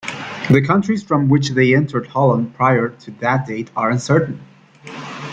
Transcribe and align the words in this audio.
The 0.49 0.63
countries 0.65 1.03
from 1.03 1.29
which 1.29 1.49
they 1.51 1.75
entered 1.75 2.07
Holland 2.07 2.55
prior 2.55 2.89
to 2.89 3.11
that 3.19 3.45
date 3.45 3.69
are 3.75 3.91
uncertain. 3.91 4.41